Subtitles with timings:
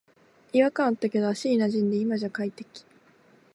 [0.51, 2.83] 違和感あったけど足になじんで今じゃ快適